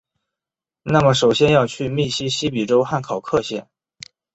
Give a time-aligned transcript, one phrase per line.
[0.81, 3.69] 那么首先要去密西西比州汉考克县！